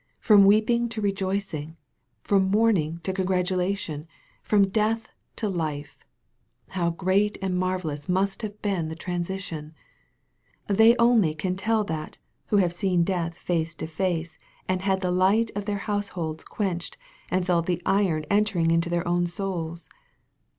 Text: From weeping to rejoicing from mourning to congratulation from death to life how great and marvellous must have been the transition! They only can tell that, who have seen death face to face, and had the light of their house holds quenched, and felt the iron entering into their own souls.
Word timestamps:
From 0.19 0.45
weeping 0.47 0.89
to 0.89 0.99
rejoicing 0.99 1.77
from 2.23 2.49
mourning 2.49 2.99
to 3.03 3.13
congratulation 3.13 4.07
from 4.41 4.69
death 4.69 5.09
to 5.35 5.47
life 5.47 6.03
how 6.69 6.89
great 6.89 7.37
and 7.39 7.55
marvellous 7.55 8.09
must 8.09 8.41
have 8.41 8.59
been 8.63 8.87
the 8.87 8.95
transition! 8.95 9.75
They 10.65 10.95
only 10.97 11.35
can 11.35 11.55
tell 11.55 11.83
that, 11.83 12.17
who 12.47 12.57
have 12.57 12.73
seen 12.73 13.03
death 13.03 13.35
face 13.37 13.75
to 13.75 13.85
face, 13.85 14.39
and 14.67 14.81
had 14.81 15.01
the 15.01 15.11
light 15.11 15.51
of 15.55 15.65
their 15.65 15.77
house 15.85 16.07
holds 16.09 16.43
quenched, 16.43 16.97
and 17.29 17.45
felt 17.45 17.67
the 17.67 17.79
iron 17.85 18.25
entering 18.27 18.71
into 18.71 18.89
their 18.89 19.07
own 19.07 19.27
souls. 19.27 19.87